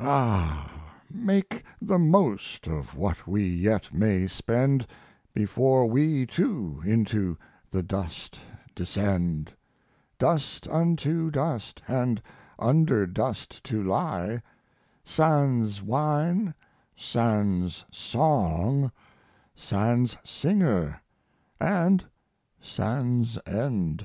Ah, 0.00 0.72
make 1.08 1.62
the 1.80 2.00
most 2.00 2.66
of 2.66 2.96
what 2.96 3.28
we 3.28 3.46
yet 3.48 3.94
may 3.94 4.26
spend, 4.26 4.88
Before 5.32 5.86
we 5.88 6.26
too 6.26 6.82
into 6.84 7.38
the 7.70 7.84
dust 7.84 8.40
descend; 8.74 9.52
Dust 10.18 10.66
unto 10.66 11.30
dust, 11.30 11.80
and 11.86 12.20
under 12.58 13.06
dust 13.06 13.62
to 13.66 13.84
lie, 13.84 14.42
Sans 15.04 15.80
wine, 15.80 16.54
sans 16.96 17.84
song, 17.92 18.90
sans 19.54 20.16
singer, 20.24 21.00
and 21.60 22.04
sans 22.60 23.38
End.' 23.46 24.04